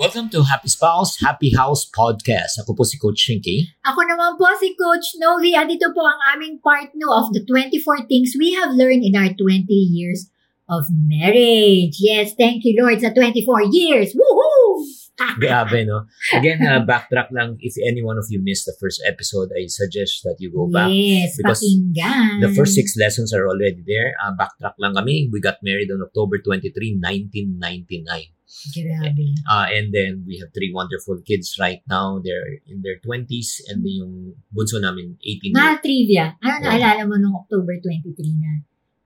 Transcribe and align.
Welcome 0.00 0.32
to 0.32 0.48
Happy 0.48 0.72
Spouse, 0.72 1.20
Happy 1.20 1.52
House 1.52 1.84
Podcast. 1.84 2.56
Ako 2.56 2.72
po 2.72 2.88
si 2.88 2.96
Coach 2.96 3.20
Chinky. 3.20 3.68
Ako 3.84 4.00
naman 4.08 4.40
po 4.40 4.48
si 4.56 4.72
Coach 4.72 5.20
Novi. 5.20 5.52
Andito 5.52 5.92
po 5.92 6.08
ang 6.08 6.16
aming 6.32 6.56
part 6.64 6.88
2 6.96 7.04
of 7.04 7.36
the 7.36 7.44
24 7.44 8.08
things 8.08 8.32
we 8.32 8.56
have 8.56 8.72
learned 8.72 9.04
in 9.04 9.12
our 9.12 9.28
20 9.28 9.68
years 9.68 10.32
of 10.72 10.88
marriage. 10.88 12.00
Yes, 12.00 12.32
thank 12.32 12.64
you 12.64 12.80
Lord 12.80 13.04
sa 13.04 13.12
24 13.12 13.44
years. 13.76 14.16
Woohoo! 14.16 14.88
Grabe, 15.36 15.84
no? 15.84 16.08
Again, 16.32 16.64
uh, 16.64 16.80
backtrack 16.80 17.28
lang. 17.36 17.60
If 17.60 17.76
any 17.84 18.00
one 18.00 18.16
of 18.16 18.24
you 18.32 18.40
missed 18.40 18.64
the 18.64 18.72
first 18.80 19.04
episode, 19.04 19.52
I 19.52 19.68
suggest 19.68 20.24
that 20.24 20.40
you 20.40 20.48
go 20.48 20.64
back. 20.64 20.88
Yes, 20.88 21.36
because 21.36 21.60
pakinggan. 21.60 22.40
The 22.40 22.56
first 22.56 22.72
six 22.72 22.96
lessons 22.96 23.36
are 23.36 23.44
already 23.44 23.84
there. 23.84 24.16
Uh, 24.16 24.32
backtrack 24.32 24.80
lang 24.80 24.96
kami. 24.96 25.28
We 25.28 25.44
got 25.44 25.60
married 25.60 25.92
on 25.92 26.00
October 26.00 26.40
23, 26.40 26.72
1999. 26.96 28.39
Grabe. 28.74 29.26
Uh, 29.46 29.66
and 29.70 29.94
then 29.94 30.26
we 30.26 30.38
have 30.42 30.50
three 30.52 30.70
wonderful 30.74 31.18
kids 31.22 31.56
right 31.58 31.80
now. 31.86 32.18
They're 32.22 32.58
in 32.66 32.82
their 32.82 32.98
20s 33.00 33.62
and 33.70 33.80
then 33.82 33.94
yung 34.02 34.14
bunso 34.50 34.82
namin 34.82 35.16
18 35.22 35.50
years. 35.50 35.56
Mahal 35.56 35.76
trivia. 35.80 36.24
Ano 36.38 36.54
Yeah. 36.58 36.62
naalala 36.66 37.02
mo 37.06 37.14
nung 37.16 37.36
October 37.38 37.78
23 37.78 38.14
na? 38.42 38.52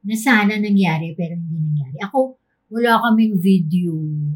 Na 0.04 0.16
sana 0.16 0.52
nangyari 0.56 1.16
pero 1.16 1.32
hindi 1.36 1.56
nangyari. 1.60 1.96
Ako, 2.04 2.36
wala 2.72 3.00
kaming 3.08 3.36
video. 3.40 3.92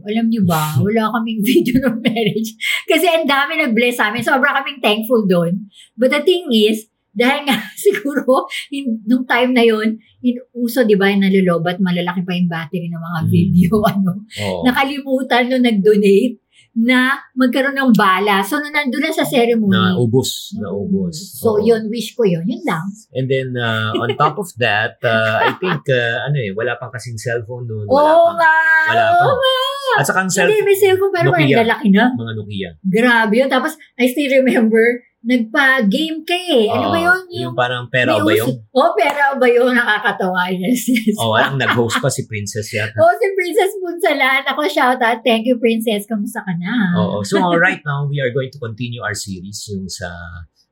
Alam 0.08 0.32
niyo 0.32 0.44
ba? 0.48 0.76
Wala 0.84 1.12
kaming 1.12 1.40
video 1.44 1.76
ng 1.82 1.98
marriage. 2.00 2.56
Kasi 2.90 3.04
ang 3.04 3.28
dami 3.28 3.60
nag-bless 3.60 3.98
sa 4.00 4.08
amin. 4.08 4.24
Sobra 4.24 4.56
kaming 4.60 4.80
thankful 4.80 5.28
doon. 5.28 5.68
But 5.98 6.12
the 6.14 6.22
thing 6.24 6.48
is, 6.48 6.87
dahil 7.18 7.40
nga 7.44 7.58
siguro, 7.84 8.46
in, 8.70 9.02
nung 9.04 9.26
time 9.26 9.50
na 9.50 9.60
yon 9.60 9.98
in 10.20 10.36
uso, 10.54 10.82
di 10.82 10.94
ba, 10.94 11.10
yung 11.10 11.20
nalulobat, 11.20 11.78
malalaki 11.78 12.22
pa 12.22 12.32
yung 12.32 12.46
battery 12.46 12.86
ng 12.86 13.02
mga 13.02 13.20
Mm. 13.20 13.28
video, 13.28 13.72
ano, 13.92 14.10
Oo. 14.38 14.62
nakalimutan 14.62 15.50
nung 15.50 15.66
nag-donate 15.66 16.38
na 16.78 17.10
magkaroon 17.34 17.74
ng 17.74 17.90
bala. 17.92 18.38
So, 18.40 18.62
nung 18.62 18.70
nandun 18.70 19.02
na 19.02 19.10
sa 19.10 19.26
ceremony, 19.26 19.74
na 19.74 19.98
ubos. 19.98 20.54
Na 20.54 20.70
ubos. 20.70 21.16
So, 21.34 21.58
Oo. 21.58 21.66
yun, 21.66 21.90
wish 21.90 22.14
ko 22.14 22.22
yun. 22.22 22.46
Yun 22.46 22.62
lang. 22.62 22.86
And 23.10 23.26
then, 23.26 23.50
uh, 23.52 23.90
on 23.92 24.14
top 24.14 24.38
of 24.38 24.46
that, 24.56 24.94
uh, 25.02 25.42
I 25.42 25.58
think, 25.58 25.82
uh, 25.84 26.22
ano 26.22 26.38
eh, 26.38 26.54
wala 26.54 26.78
pang 26.78 26.94
kasing 26.94 27.18
cellphone 27.18 27.66
noon. 27.66 27.82
Wala 27.90 28.14
Oo 28.14 28.30
pang, 28.30 28.38
nga! 28.38 28.54
wala 28.94 29.04
pa. 29.10 29.26
Nga! 29.26 29.56
At 29.98 30.04
saka 30.06 30.18
ang 30.20 30.30
Hindi, 30.30 30.38
cellphone, 30.38 30.66
may 30.66 30.78
cellphone 30.78 31.12
pero 31.12 31.28
parang 31.28 31.48
Nokia. 31.50 31.58
lalaki 31.66 31.88
na. 31.90 32.04
mga 32.14 32.32
Nokia. 32.36 32.70
Grabe 32.78 33.34
yun. 33.34 33.50
Tapos, 33.50 33.72
I 33.98 34.06
still 34.06 34.30
remember, 34.30 34.84
nagpa-game 35.18 36.22
ka 36.22 36.36
eh. 36.36 36.70
Ano 36.70 36.88
Oo. 36.88 36.94
ba 36.94 36.98
yun? 37.02 37.20
Yung 37.34 37.56
parang 37.58 37.90
pera 37.90 38.16
ba 38.16 38.30
yung? 38.30 38.54
Oo, 38.54 38.90
pera 38.94 39.34
ba 39.34 39.46
yun? 39.50 39.74
Nakakatawa. 39.74 40.46
Yes, 40.54 40.86
yes. 40.86 41.18
Oh, 41.18 41.34
ang 41.34 41.58
nag-host 41.58 41.98
pa 41.98 42.06
si 42.06 42.22
Princess 42.24 42.70
yata. 42.70 42.94
Oo, 42.96 43.12
si 43.18 43.26
Princess 43.34 43.74
Punsalan. 43.82 44.46
Ako, 44.46 44.60
shout 44.70 45.00
out. 45.02 45.20
Thank 45.26 45.50
you, 45.50 45.58
Princess. 45.58 46.06
Kamusta 46.06 46.46
ka 46.46 46.54
na? 46.54 46.94
Oo. 47.02 47.26
So 47.26 47.42
uh, 47.42 47.58
right 47.58 47.82
now, 47.82 48.06
we 48.06 48.22
are 48.22 48.30
going 48.30 48.54
to 48.54 48.60
continue 48.62 49.02
our 49.02 49.14
series 49.14 49.66
yung 49.68 49.90
sa, 49.90 50.06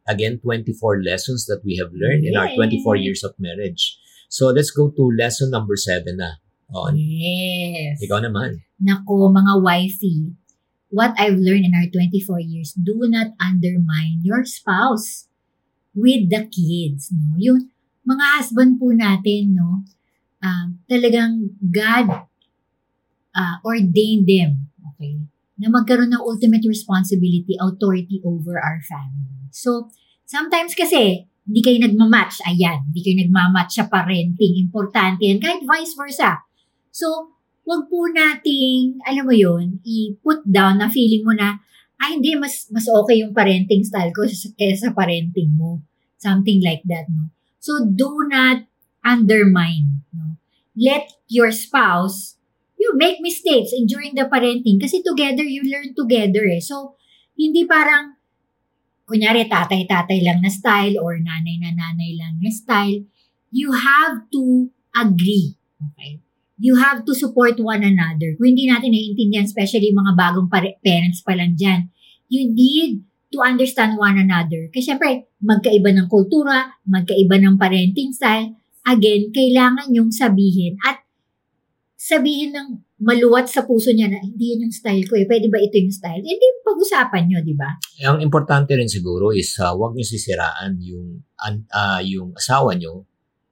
again, 0.06 0.38
24 0.38 1.02
lessons 1.02 1.44
that 1.50 1.60
we 1.66 1.76
have 1.82 1.90
learned 1.90 2.22
in 2.22 2.38
our 2.38 2.46
Yay. 2.46 2.86
24 2.86 2.96
years 3.02 3.26
of 3.26 3.34
marriage. 3.42 3.98
So 4.30 4.54
let's 4.54 4.70
go 4.70 4.94
to 4.94 5.02
lesson 5.14 5.50
number 5.50 5.74
7 5.74 6.06
na. 6.14 6.38
Oh, 6.70 6.90
Yes. 6.94 7.98
ikaw 8.02 8.18
naman. 8.22 8.62
Nako, 8.82 9.30
mga 9.30 9.62
wifey, 9.62 10.34
what 10.90 11.14
I've 11.18 11.38
learned 11.38 11.66
in 11.66 11.74
our 11.74 11.88
24 11.90 12.40
years, 12.40 12.72
do 12.72 12.98
not 13.06 13.34
undermine 13.42 14.22
your 14.22 14.44
spouse 14.44 15.28
with 15.94 16.30
the 16.30 16.46
kids, 16.46 17.10
no? 17.10 17.40
Yung 17.40 17.72
mga 18.06 18.24
husband 18.38 18.78
po 18.78 18.92
natin, 18.94 19.56
no? 19.56 19.82
Um, 20.44 20.84
talagang 20.86 21.56
God 21.58 22.28
uh, 23.34 23.56
ordained 23.64 24.28
them, 24.28 24.70
okay? 24.94 25.18
Na 25.58 25.72
magkaroon 25.72 26.12
ng 26.12 26.22
ultimate 26.22 26.62
responsibility, 26.68 27.56
authority 27.58 28.20
over 28.22 28.60
our 28.60 28.78
family. 28.84 29.48
So, 29.50 29.90
sometimes 30.28 30.76
kasi, 30.76 31.26
hindi 31.46 31.60
kayo 31.62 31.78
nagmamatch, 31.80 32.42
ayan, 32.44 32.90
hindi 32.90 33.00
kayo 33.06 33.16
nagmamatch 33.22 33.78
sa 33.80 33.86
parenting, 33.86 34.58
importante 34.58 35.24
yan, 35.24 35.38
kahit 35.38 35.62
vice 35.62 35.94
versa. 35.94 36.42
So, 36.90 37.35
wag 37.66 37.90
po 37.90 38.06
nating, 38.06 39.02
alam 39.02 39.26
mo 39.26 39.34
yun, 39.34 39.82
i-put 39.82 40.46
down 40.46 40.78
na 40.78 40.86
feeling 40.86 41.26
mo 41.26 41.34
na, 41.34 41.58
ay 41.98 42.16
hindi, 42.16 42.38
mas, 42.38 42.70
mas 42.70 42.86
okay 42.86 43.26
yung 43.26 43.34
parenting 43.34 43.82
style 43.82 44.14
ko 44.14 44.22
sa- 44.30 44.54
kaysa 44.58 44.88
sa 44.88 44.90
parenting 44.94 45.50
mo. 45.58 45.82
Something 46.16 46.62
like 46.62 46.86
that, 46.86 47.10
no? 47.10 47.34
So, 47.58 47.82
do 47.82 48.24
not 48.30 48.64
undermine, 49.02 50.06
no? 50.14 50.38
Let 50.78 51.10
your 51.26 51.50
spouse, 51.50 52.38
you 52.78 52.94
make 52.94 53.18
mistakes 53.18 53.74
in 53.74 53.90
during 53.90 54.14
the 54.14 54.30
parenting 54.30 54.78
kasi 54.78 55.02
together, 55.02 55.42
you 55.42 55.66
learn 55.66 55.92
together 55.92 56.46
eh. 56.46 56.62
So, 56.62 56.94
hindi 57.34 57.66
parang, 57.66 58.14
kunyari, 59.10 59.50
tatay-tatay 59.50 60.22
lang 60.22 60.38
na 60.38 60.50
style 60.52 61.02
or 61.02 61.18
nanay 61.18 61.58
na 61.58 61.74
nanay 61.74 62.14
lang 62.14 62.38
na 62.38 62.50
style. 62.54 63.02
You 63.50 63.74
have 63.74 64.30
to 64.30 64.70
agree, 64.94 65.58
okay? 65.80 66.25
You 66.56 66.76
have 66.76 67.04
to 67.04 67.12
support 67.12 67.60
one 67.60 67.84
another. 67.84 68.32
Kung 68.36 68.48
hindi 68.52 68.68
natin 68.68 68.92
naiintindihan, 68.92 69.44
especially 69.44 69.92
mga 69.92 70.16
bagong 70.16 70.48
pare- 70.48 70.80
parents 70.80 71.20
pa 71.20 71.36
lang 71.36 71.52
dyan, 71.56 71.92
you 72.32 72.48
need 72.48 73.04
to 73.30 73.44
understand 73.44 74.00
one 74.00 74.16
another. 74.16 74.72
Kasi 74.72 74.94
syempre, 74.94 75.28
magkaiba 75.44 75.92
ng 75.92 76.08
kultura, 76.08 76.80
magkaiba 76.88 77.36
ng 77.42 77.60
parenting 77.60 78.16
style. 78.16 78.56
Again, 78.86 79.34
kailangan 79.34 79.92
yung 79.92 80.14
sabihin 80.14 80.78
at 80.86 81.04
sabihin 81.96 82.54
ng 82.54 82.68
maluwat 83.02 83.50
sa 83.50 83.68
puso 83.68 83.92
niya 83.92 84.08
na 84.08 84.22
hindi 84.22 84.56
yun 84.56 84.70
yung 84.70 84.74
style 84.74 85.04
ko 85.04 85.18
eh. 85.20 85.28
Pwede 85.28 85.52
ba 85.52 85.60
ito 85.60 85.76
yung 85.76 85.92
style? 85.92 86.24
Hindi 86.24 86.46
pag-usapan 86.64 87.28
nyo, 87.28 87.38
di 87.44 87.52
ba? 87.52 87.68
Ang 88.08 88.24
importante 88.24 88.72
rin 88.72 88.88
siguro 88.88 89.34
is 89.34 89.52
uh, 89.60 89.74
huwag 89.76 89.92
niyo 89.92 90.06
sisiraan 90.06 90.80
yung, 90.80 91.20
ah, 91.74 92.00
yung 92.00 92.32
asawa 92.32 92.72
niyo 92.78 93.04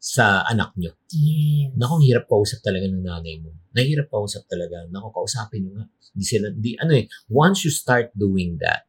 sa 0.04 0.44
anak 0.44 0.76
niyo. 0.76 0.92
Yes. 1.08 1.72
Naku, 1.80 2.04
hirap 2.04 2.28
kausap 2.28 2.60
talaga 2.60 2.84
ng 2.92 3.00
nanay 3.00 3.40
mo. 3.40 3.56
Nahirap 3.72 4.12
kausap 4.12 4.44
talaga. 4.44 4.84
Naku, 4.92 5.08
kausapin 5.08 5.64
niyo 5.64 5.80
nga. 5.80 5.88
Hindi 6.12 6.24
sila, 6.28 6.46
di, 6.52 6.76
ano 6.76 6.92
eh, 6.92 7.08
once 7.32 7.64
you 7.64 7.72
start 7.72 8.12
doing 8.12 8.60
that, 8.60 8.84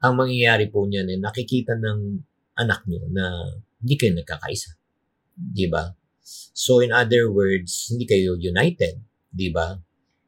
ang 0.00 0.16
mangyayari 0.16 0.72
po 0.72 0.88
niyan 0.88 1.12
eh, 1.12 1.18
nakikita 1.20 1.76
ng 1.76 2.24
anak 2.56 2.88
niyo 2.88 3.04
na 3.12 3.52
hindi 3.84 3.94
kayo 4.00 4.16
nagkakaisa. 4.16 4.72
Di 5.36 5.68
ba? 5.68 5.92
So, 6.56 6.80
in 6.80 6.88
other 6.88 7.28
words, 7.28 7.92
hindi 7.92 8.08
kayo 8.08 8.40
united. 8.40 8.96
Di 9.28 9.52
ba? 9.52 9.76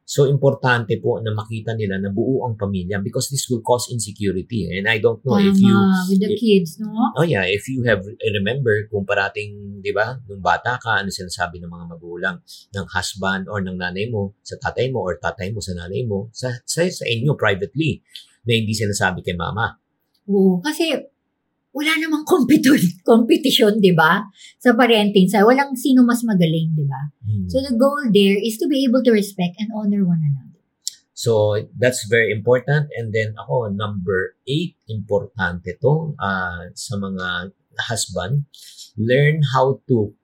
So, 0.09 0.25
importante 0.25 0.97
po 0.97 1.21
na 1.21 1.29
makita 1.37 1.77
nila 1.77 2.01
na 2.01 2.09
buo 2.09 2.41
ang 2.49 2.57
pamilya 2.57 2.97
because 2.97 3.29
this 3.29 3.45
will 3.45 3.61
cause 3.61 3.93
insecurity. 3.93 4.65
And 4.65 4.89
I 4.89 4.97
don't 4.97 5.21
know 5.21 5.37
if 5.37 5.53
you 5.61 5.69
Tama, 5.69 6.09
with 6.09 6.25
the 6.25 6.33
kids, 6.33 6.81
no? 6.81 6.89
Oh 7.13 7.21
yeah, 7.21 7.45
if 7.45 7.69
you 7.69 7.85
have 7.85 8.01
remember 8.17 8.89
kung 8.89 9.05
parating, 9.05 9.77
'di 9.85 9.93
ba, 9.93 10.17
nung 10.25 10.41
bata 10.41 10.81
ka, 10.81 11.05
ano 11.05 11.13
sinasabi 11.13 11.61
ng 11.61 11.69
mga 11.69 11.85
magulang 11.93 12.41
ng 12.73 12.85
husband 12.89 13.45
or 13.53 13.61
ng 13.61 13.77
nanay 13.77 14.09
mo 14.09 14.33
sa 14.41 14.57
tatay 14.57 14.89
mo 14.89 15.05
or 15.05 15.21
tatay 15.21 15.53
mo 15.53 15.61
sa 15.61 15.77
nanay 15.77 16.01
mo 16.09 16.33
sa 16.33 16.57
sa, 16.65 16.81
sa 16.89 17.05
inyo 17.05 17.37
privately 17.37 18.01
na 18.49 18.57
hindi 18.57 18.73
sinasabi 18.73 19.21
kay 19.21 19.37
mama. 19.37 19.77
Oo, 20.25 20.57
kasi 20.57 20.89
wala 21.69 21.91
namang 22.01 22.25
competition, 22.25 22.93
competition 23.05 23.73
'di 23.81 23.93
ba? 23.93 24.25
Sa 24.57 24.73
parenting 24.73 25.29
sa 25.29 25.45
walang 25.45 25.77
sino 25.77 26.01
mas 26.01 26.25
magaling, 26.25 26.73
'di 26.73 26.85
ba? 26.89 27.01
Hmm. 27.23 27.47
So 27.47 27.61
the 27.61 27.77
goal 27.77 28.09
there 28.09 28.37
is 28.37 28.57
to 28.61 28.65
be 28.65 28.85
able 28.85 29.05
to 29.05 29.13
respect 29.13 29.57
and 29.61 29.69
honor 29.73 30.03
one 30.03 30.21
another. 30.21 30.49
So, 31.19 31.59
that's 31.75 32.07
very 32.07 32.31
important. 32.31 32.95
And 32.95 33.11
then 33.11 33.35
ako, 33.35 33.75
number 33.75 34.39
eight, 34.47 34.79
importante 34.87 35.75
to 35.83 36.15
uh, 36.15 36.71
sa 36.71 36.95
mga 36.95 37.51
husband. 37.91 38.47
Learn 38.95 39.43
how 39.51 39.83
to 39.91 40.15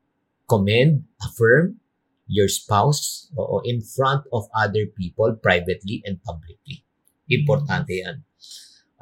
commend, 0.47 1.03
affirm 1.19 1.83
your 2.31 2.47
spouse 2.47 3.27
oo, 3.35 3.59
in 3.67 3.83
front 3.83 4.23
of 4.31 4.47
other 4.55 4.87
people 4.87 5.35
privately 5.35 5.99
and 6.07 6.23
publicly. 6.23 6.87
Importante 7.27 7.91
yan. 7.91 8.23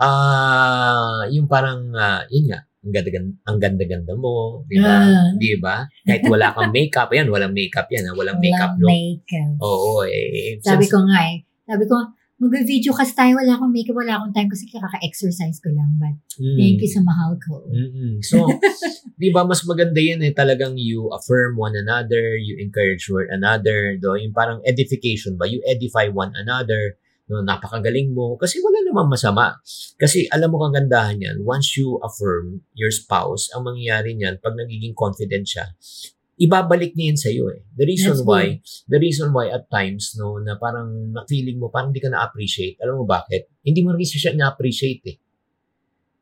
Ah, 0.03 1.21
yung 1.31 1.47
parang, 1.47 1.91
ah, 1.95 2.23
yun 2.27 2.51
nga, 2.51 2.59
ang 2.83 2.91
ganda, 2.91 3.09
ang 3.47 3.57
ganda-ganda 3.63 4.13
mo, 4.19 4.67
di 4.67 4.75
ba? 4.75 4.95
Ah. 4.99 5.31
Di 5.39 5.55
ba? 5.55 5.87
Kahit 6.03 6.27
wala 6.27 6.51
kang 6.51 6.75
makeup, 6.75 7.09
yan, 7.15 7.31
walang 7.31 7.55
makeup 7.55 7.87
yan, 7.87 8.11
ha? 8.11 8.13
walang 8.13 8.43
makeup 8.43 8.75
Walang 8.75 8.83
look. 8.83 8.91
makeup. 8.91 9.53
Oo, 9.63 10.03
eh. 10.03 10.59
Sabi 10.59 10.83
since- 10.83 10.91
ko 10.91 10.99
nga 11.07 11.19
eh. 11.31 11.37
Sabi 11.63 11.83
ko, 11.87 11.95
mag-video 12.43 12.91
kasi 12.91 13.15
tayo, 13.15 13.39
wala 13.39 13.55
akong 13.55 13.71
makeup, 13.71 13.95
wala 13.95 14.19
akong 14.19 14.35
time 14.35 14.51
kasi 14.51 14.67
kaka-exercise 14.67 15.63
ko 15.63 15.71
lang. 15.71 15.95
But 15.95 16.19
Mm. 16.43 16.57
thank 16.59 16.79
you 16.83 16.91
sa 16.91 16.99
mahal 16.99 17.39
ko. 17.39 17.63
Mm-mm. 17.71 18.19
So, 18.19 18.43
di 19.21 19.31
ba 19.31 19.47
mas 19.47 19.63
maganda 19.63 20.03
yan 20.03 20.19
eh, 20.19 20.35
talagang 20.35 20.75
you 20.75 21.07
affirm 21.15 21.55
one 21.55 21.79
another, 21.79 22.35
you 22.35 22.59
encourage 22.59 23.07
one 23.07 23.31
another, 23.31 23.95
do, 23.95 24.19
yung 24.19 24.35
parang 24.35 24.59
edification 24.67 25.39
ba, 25.39 25.47
you 25.47 25.63
edify 25.63 26.11
one 26.11 26.35
another, 26.35 26.99
no, 27.33 27.41
napakagaling 27.41 28.13
mo, 28.13 28.37
kasi 28.37 28.61
wala 28.61 28.85
namang 28.85 29.09
masama. 29.09 29.57
Kasi 29.97 30.29
alam 30.29 30.53
mo 30.53 30.61
kagandahan 30.61 31.17
yan, 31.17 31.37
once 31.41 31.73
you 31.73 31.97
affirm 32.05 32.61
your 32.77 32.93
spouse, 32.93 33.49
ang 33.57 33.65
mangyayari 33.65 34.13
niyan, 34.13 34.37
pag 34.37 34.53
nagiging 34.53 34.93
confident 34.93 35.49
siya, 35.49 35.65
ibabalik 36.37 36.93
niya 36.93 37.13
yan 37.13 37.19
sa'yo 37.19 37.45
eh. 37.53 37.61
The 37.73 37.85
reason 37.89 38.13
That's 38.13 38.25
why, 38.25 38.61
the 38.85 38.99
reason 39.01 39.33
why 39.33 39.49
at 39.49 39.65
times, 39.73 40.13
no, 40.17 40.37
na 40.37 40.61
parang 40.61 41.13
na-feeling 41.13 41.57
mo, 41.57 41.73
parang 41.73 41.89
hindi 41.89 42.05
ka 42.05 42.13
na-appreciate. 42.13 42.77
Alam 42.85 43.01
mo 43.01 43.05
bakit? 43.09 43.49
Hindi 43.65 43.81
mo 43.81 43.97
rin 43.97 44.05
siya 44.05 44.37
na-appreciate 44.37 45.03
eh. 45.09 45.17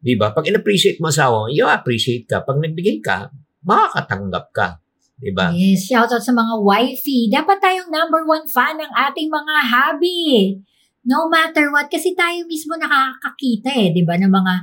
Di 0.01 0.17
ba? 0.17 0.33
Pag 0.33 0.49
in-appreciate 0.49 0.97
mo 0.97 1.13
asawa, 1.13 1.51
you 1.53 1.67
appreciate 1.67 2.25
ka. 2.25 2.41
Pag 2.41 2.57
nagbigay 2.57 3.05
ka, 3.05 3.29
makakatanggap 3.61 4.45
ka. 4.49 4.67
Di 5.21 5.29
ba? 5.29 5.53
Yes, 5.53 5.85
shout 5.85 6.09
out 6.09 6.25
sa 6.25 6.33
mga 6.33 6.57
wifey. 6.65 7.29
Dapat 7.29 7.57
tayong 7.61 7.93
number 7.93 8.25
one 8.25 8.49
fan 8.49 8.81
ng 8.81 8.89
ating 8.89 9.29
mga 9.29 9.55
hobby. 9.69 10.57
No 11.01 11.25
matter 11.25 11.73
what, 11.73 11.89
kasi 11.89 12.13
tayo 12.13 12.45
mismo 12.45 12.77
nakakakita 12.77 13.73
eh, 13.73 13.89
di 13.89 14.05
ba, 14.05 14.21
ng 14.21 14.29
mga 14.29 14.53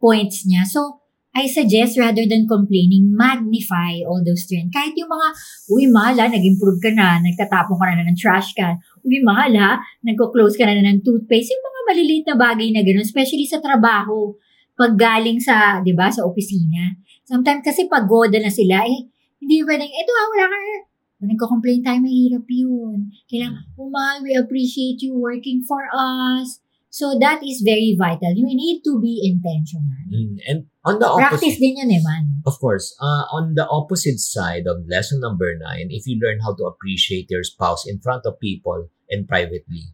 points 0.00 0.48
niya. 0.48 0.64
So, 0.64 1.04
I 1.34 1.50
suggest 1.50 1.98
rather 1.98 2.22
than 2.30 2.46
complaining, 2.46 3.10
magnify 3.10 4.06
all 4.06 4.22
those 4.22 4.46
trends. 4.46 4.70
Kahit 4.70 4.94
yung 4.94 5.10
mga, 5.10 5.28
uy, 5.66 5.90
mahal 5.90 6.14
ha, 6.22 6.26
nag-improve 6.30 6.78
ka 6.78 6.94
na, 6.94 7.18
nagtatapon 7.18 7.74
ka 7.74 7.84
na 7.90 8.06
ng 8.06 8.14
trash 8.14 8.54
can. 8.54 8.78
Uy, 9.02 9.18
mahal 9.18 9.50
ha, 9.58 9.82
nagko-close 10.06 10.54
ka 10.54 10.64
na 10.64 10.78
ng 10.78 11.02
toothpaste. 11.02 11.50
Yung 11.50 11.64
mga 11.66 11.80
maliliit 11.90 12.24
na 12.30 12.36
bagay 12.38 12.68
na 12.70 12.86
gano'n, 12.86 13.02
especially 13.02 13.44
sa 13.50 13.58
trabaho. 13.58 14.30
Pag 14.78 14.94
galing 14.94 15.42
sa, 15.42 15.82
di 15.82 15.90
ba, 15.90 16.06
sa 16.06 16.22
opisina. 16.22 16.94
Sometimes 17.26 17.66
kasi 17.66 17.90
pagoda 17.90 18.38
na 18.38 18.54
sila, 18.54 18.86
eh, 18.86 19.10
hindi 19.42 19.60
pwedeng, 19.66 19.90
eto 19.90 20.10
ah, 20.14 20.26
wala 20.30 20.46
ka. 20.46 20.93
Nagko-complain 21.22 21.80
tayo, 21.82 21.98
mahirap 22.02 22.46
yun. 22.50 23.10
Kailangan, 23.30 23.64
oh 23.78 23.88
mahal, 23.88 24.20
we 24.22 24.34
appreciate 24.34 25.00
you 25.00 25.14
working 25.16 25.62
for 25.64 25.86
us. 25.94 26.60
So 26.94 27.18
that 27.18 27.42
is 27.42 27.58
very 27.66 27.98
vital. 27.98 28.30
You 28.38 28.46
need 28.46 28.86
to 28.86 29.02
be 29.02 29.18
intentional. 29.26 29.82
Mm. 30.06 30.38
And 30.46 30.58
on 30.86 31.02
the 31.02 31.10
Practice 31.10 31.58
opposite, 31.58 31.58
din 31.58 31.74
yun 31.82 31.90
eh, 31.90 31.98
man. 31.98 32.38
of 32.46 32.54
course, 32.62 32.94
uh, 33.02 33.26
on 33.34 33.58
the 33.58 33.66
opposite 33.66 34.22
side 34.22 34.70
of 34.70 34.86
lesson 34.86 35.18
number 35.18 35.58
nine, 35.58 35.90
if 35.90 36.06
you 36.06 36.22
learn 36.22 36.38
how 36.38 36.54
to 36.54 36.70
appreciate 36.70 37.26
your 37.34 37.42
spouse 37.42 37.82
in 37.82 37.98
front 37.98 38.22
of 38.30 38.38
people 38.38 38.86
and 39.10 39.26
privately, 39.26 39.90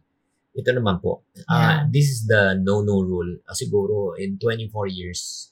ito 0.53 0.69
naman 0.77 1.01
po, 1.01 1.25
uh, 1.49 1.57
Yeah. 1.57 1.79
this 1.89 2.05
is 2.11 2.27
the 2.29 2.59
no-no 2.61 3.01
rule. 3.01 3.39
Uh, 3.49 3.55
siguro, 3.57 4.13
in 4.19 4.37
24 4.37 4.85
years, 4.85 5.49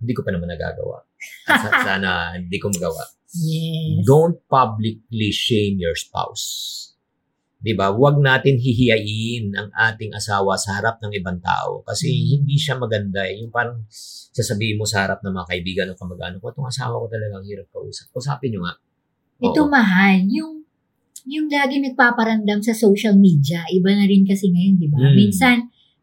hindi 0.00 0.16
ko 0.16 0.24
pa 0.24 0.32
naman 0.32 0.48
nagagawa. 0.48 1.04
At 1.44 1.60
sa- 1.60 1.82
sana 1.92 2.40
hindi 2.40 2.56
ko 2.56 2.72
magawa. 2.72 3.04
Yes. 3.32 4.06
don't 4.06 4.38
publicly 4.46 5.30
shame 5.30 5.78
your 5.78 5.94
spouse. 5.94 6.44
'Di 7.58 7.72
ba? 7.74 7.90
Huwag 7.90 8.20
natin 8.20 8.60
hihiyain 8.60 9.50
ang 9.56 9.72
ating 9.72 10.12
asawa 10.12 10.54
sa 10.54 10.78
harap 10.78 11.02
ng 11.02 11.10
ibang 11.16 11.40
tao 11.40 11.82
kasi 11.82 12.06
Mm. 12.06 12.26
hindi 12.38 12.56
siya 12.60 12.76
maganda 12.78 13.24
eh. 13.26 13.42
Yung 13.42 13.50
parang 13.50 13.82
sasabihin 14.30 14.76
mo 14.78 14.84
sa 14.84 15.02
harap 15.08 15.24
ng 15.24 15.32
mga 15.32 15.48
kaibigan 15.50 15.90
o 15.90 15.98
kamag-anak 15.98 16.38
ko, 16.38 16.52
itong 16.52 16.68
asawa 16.68 16.94
ko 17.00 17.06
talagang 17.08 17.42
hirap 17.48 17.66
kausap. 17.72 18.12
Usapin 18.12 18.54
nyo 18.54 18.60
nga. 18.68 18.74
Ito 19.42 19.60
Oo. 19.64 19.72
mahal, 19.72 20.22
yung 20.28 20.62
yung 21.26 21.50
lagi 21.50 21.82
nagpaparamdam 21.82 22.62
sa 22.62 22.70
social 22.70 23.18
media, 23.18 23.66
iba 23.74 23.90
na 23.90 24.06
rin 24.06 24.22
kasi 24.22 24.46
ngayon, 24.46 24.78
di 24.78 24.86
ba? 24.86 25.02
Mm. 25.02 25.14
Minsan, 25.18 25.56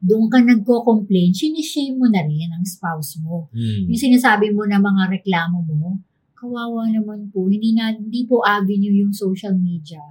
doon 0.04 0.28
ka 0.28 0.44
nagko-complain, 0.44 1.32
sinishame 1.32 1.96
mo 1.96 2.12
na 2.12 2.28
rin 2.28 2.52
ang 2.52 2.68
spouse 2.68 3.24
mo. 3.24 3.48
Mm. 3.56 3.88
Yung 3.88 4.02
sinasabi 4.04 4.52
mo 4.52 4.68
na 4.68 4.84
mga 4.84 5.16
reklamo 5.16 5.64
mo, 5.64 5.96
kawawa 6.44 6.92
naman 6.92 7.32
po. 7.32 7.48
Hindi 7.48 7.72
na 7.72 7.96
hindi 7.96 8.28
po 8.28 8.44
avenue 8.44 8.92
yung 8.92 9.16
social 9.16 9.56
media 9.56 10.04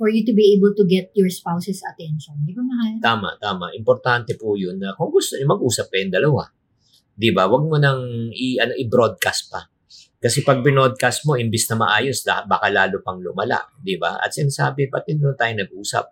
for 0.00 0.08
you 0.08 0.24
to 0.24 0.32
be 0.32 0.56
able 0.56 0.72
to 0.72 0.88
get 0.88 1.12
your 1.12 1.28
spouse's 1.28 1.84
attention. 1.84 2.40
Di 2.48 2.56
ba, 2.56 2.64
mahal? 2.64 2.96
Tama, 3.04 3.28
tama. 3.36 3.66
Importante 3.76 4.32
po 4.40 4.56
yun 4.56 4.80
na 4.80 4.96
kung 4.96 5.12
gusto 5.12 5.36
niyo 5.36 5.52
mag-usap 5.52 5.92
kayong 5.92 6.12
dalawa. 6.16 6.48
'Di 7.16 7.32
ba? 7.32 7.48
Huwag 7.48 7.64
mo 7.64 7.76
nang 7.80 8.32
i 8.32 8.60
ano 8.60 8.76
i-broadcast 8.76 9.48
pa. 9.48 9.64
Kasi 10.16 10.44
pag 10.44 10.60
binodcast 10.60 11.24
mo 11.24 11.36
imbis 11.36 11.68
na 11.72 11.80
maayos, 11.80 12.24
baka 12.24 12.68
lalo 12.68 13.00
pang 13.00 13.20
lumala, 13.20 13.72
'di 13.80 13.96
ba? 13.96 14.20
At 14.20 14.36
sinasabi 14.36 14.92
pati 14.92 15.16
doon 15.16 15.36
tayo 15.36 15.52
nag-usap. 15.56 16.04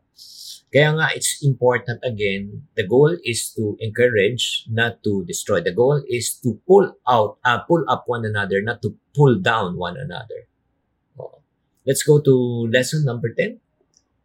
Kaya 0.74 0.90
nga 0.98 1.06
it's 1.14 1.38
important 1.46 2.02
again, 2.02 2.66
the 2.74 2.82
goal 2.82 3.14
is 3.22 3.54
to 3.54 3.78
encourage, 3.78 4.66
not 4.66 4.98
to 5.06 5.22
destroy. 5.22 5.62
The 5.62 5.70
goal 5.70 6.02
is 6.10 6.34
to 6.42 6.58
pull 6.66 6.98
out, 7.06 7.38
uh, 7.46 7.62
pull 7.62 7.86
up 7.86 8.10
one 8.10 8.26
another, 8.26 8.58
not 8.58 8.82
to 8.82 8.98
pull 9.14 9.38
down 9.38 9.78
one 9.78 9.94
another. 9.94 10.50
Oo. 11.14 11.38
Let's 11.86 12.02
go 12.02 12.18
to 12.18 12.66
lesson 12.74 13.06
number 13.06 13.30
10. 13.30 13.62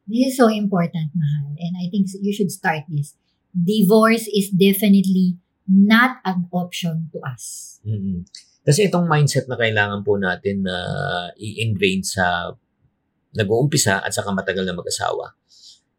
This 0.10 0.34
is 0.34 0.42
so 0.42 0.50
important, 0.50 1.14
mahal. 1.14 1.54
And 1.62 1.78
I 1.78 1.86
think 1.94 2.10
you 2.18 2.34
should 2.34 2.50
start 2.50 2.90
this. 2.90 3.14
Divorce 3.54 4.26
is 4.26 4.50
definitely 4.50 5.38
not 5.70 6.18
an 6.26 6.50
option 6.50 7.14
to 7.14 7.22
us. 7.30 7.78
mm 7.86 8.26
Kasi 8.66 8.90
itong 8.90 9.06
mindset 9.06 9.46
na 9.46 9.58
kailangan 9.58 10.02
po 10.02 10.18
natin 10.18 10.66
na 10.66 10.78
i-ingrain 11.38 12.02
sa 12.02 12.54
nag-uumpisa 13.34 14.02
at 14.02 14.14
saka 14.14 14.34
matagal 14.34 14.66
na 14.66 14.74
mag-asawa. 14.74 15.39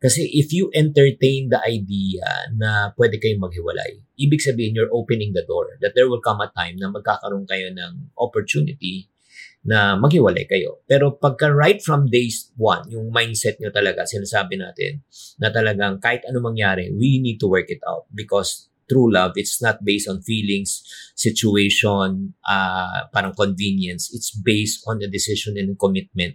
Kasi 0.01 0.25
if 0.33 0.49
you 0.57 0.73
entertain 0.73 1.53
the 1.53 1.61
idea 1.61 2.25
na 2.57 2.89
pwede 2.97 3.21
kayong 3.21 3.45
maghiwalay, 3.45 4.01
ibig 4.17 4.41
sabihin 4.41 4.73
you're 4.73 4.89
opening 4.97 5.37
the 5.37 5.45
door 5.45 5.77
that 5.85 5.93
there 5.93 6.09
will 6.09 6.25
come 6.25 6.41
a 6.41 6.49
time 6.57 6.81
na 6.81 6.89
magkakaroon 6.89 7.45
kayo 7.45 7.69
ng 7.69 8.09
opportunity 8.17 9.13
na 9.61 10.01
maghiwalay 10.01 10.49
kayo. 10.49 10.81
Pero 10.89 11.21
pagka 11.21 11.53
right 11.53 11.85
from 11.85 12.09
days 12.09 12.49
one, 12.57 12.89
yung 12.89 13.13
mindset 13.13 13.61
nyo 13.61 13.69
talaga, 13.69 14.09
sinasabi 14.09 14.57
natin 14.57 15.05
na 15.37 15.53
talagang 15.53 16.01
kahit 16.01 16.25
ano 16.25 16.41
mangyari, 16.41 16.89
we 16.97 17.21
need 17.21 17.37
to 17.37 17.45
work 17.45 17.69
it 17.69 17.85
out 17.85 18.09
because 18.17 18.70
true 18.91 19.07
love, 19.07 19.39
it's 19.39 19.63
not 19.63 19.87
based 19.87 20.11
on 20.11 20.19
feelings, 20.27 20.83
situation, 21.15 22.35
uh, 22.43 23.07
parang 23.15 23.39
convenience. 23.39 24.11
It's 24.11 24.35
based 24.35 24.83
on 24.91 24.99
the 24.99 25.07
decision 25.07 25.55
and 25.55 25.79
commitment. 25.79 26.35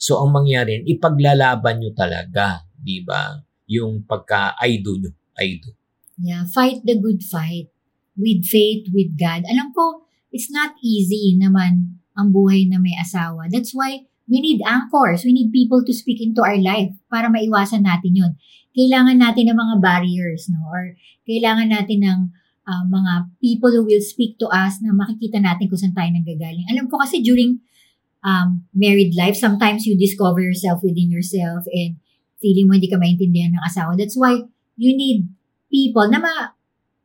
So, 0.00 0.16
ang 0.24 0.32
mangyari, 0.32 0.80
ipaglalaban 0.88 1.84
nyo 1.84 1.92
talaga, 1.92 2.64
di 2.80 3.04
ba? 3.04 3.36
Yung 3.68 4.08
pagka-I 4.08 4.80
do 4.80 4.96
nyo. 4.96 5.12
I 5.36 5.60
do. 5.60 5.76
Yeah, 6.16 6.48
fight 6.48 6.80
the 6.88 6.96
good 6.96 7.20
fight 7.20 7.68
with 8.16 8.48
faith, 8.48 8.88
with 8.92 9.16
God. 9.16 9.44
Alam 9.44 9.76
ko, 9.76 10.08
it's 10.32 10.48
not 10.48 10.76
easy 10.80 11.36
naman 11.36 12.00
ang 12.16 12.32
buhay 12.32 12.68
na 12.68 12.76
may 12.76 12.96
asawa. 12.96 13.48
That's 13.48 13.72
why 13.72 14.09
we 14.30 14.38
need 14.38 14.62
anchors. 14.62 15.26
We 15.26 15.34
need 15.34 15.50
people 15.50 15.82
to 15.82 15.92
speak 15.92 16.22
into 16.22 16.46
our 16.46 16.56
life 16.56 16.94
para 17.10 17.26
maiwasan 17.26 17.82
natin 17.82 18.14
yun. 18.14 18.32
Kailangan 18.70 19.18
natin 19.18 19.50
ng 19.50 19.58
mga 19.58 19.74
barriers, 19.82 20.46
no? 20.46 20.62
Or 20.70 20.94
kailangan 21.26 21.74
natin 21.74 21.98
ng 22.06 22.20
uh, 22.62 22.84
mga 22.86 23.34
people 23.42 23.74
who 23.74 23.82
will 23.82 24.00
speak 24.00 24.38
to 24.38 24.46
us 24.46 24.78
na 24.78 24.94
makikita 24.94 25.42
natin 25.42 25.66
kung 25.66 25.82
saan 25.82 25.98
tayo 25.98 26.06
nanggagaling. 26.14 26.70
Alam 26.70 26.86
ko 26.86 27.02
kasi 27.02 27.18
during 27.18 27.58
um, 28.22 28.62
married 28.70 29.18
life, 29.18 29.34
sometimes 29.34 29.82
you 29.90 29.98
discover 29.98 30.38
yourself 30.38 30.78
within 30.86 31.10
yourself 31.10 31.66
and 31.74 31.98
feeling 32.38 32.70
mo 32.70 32.78
hindi 32.78 32.86
ka 32.86 33.02
maintindihan 33.02 33.58
ng 33.58 33.66
asawa. 33.66 33.98
That's 33.98 34.14
why 34.14 34.46
you 34.78 34.94
need 34.94 35.26
people 35.66 36.06
na 36.06 36.22
ma 36.22 36.54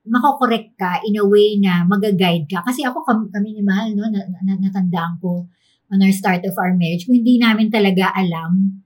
makokorek 0.05 0.77
ka 0.77 1.01
in 1.01 1.17
a 1.17 1.25
way 1.25 1.57
na 1.57 1.81
magaguide 1.81 2.45
ka. 2.45 2.61
Kasi 2.61 2.85
ako, 2.85 3.01
kami, 3.01 3.33
kami 3.33 3.57
ni 3.57 3.63
Mahal, 3.65 3.97
no, 3.97 4.05
na, 4.05 4.21
na, 4.45 4.53
natandaan 4.61 5.17
ko 5.17 5.49
on 5.91 6.01
our 6.01 6.13
start 6.13 6.45
of 6.45 6.57
our 6.57 6.73
marriage, 6.73 7.05
kung 7.05 7.17
hindi 7.17 7.37
namin 7.37 7.69
talaga 7.69 8.09
alam 8.15 8.85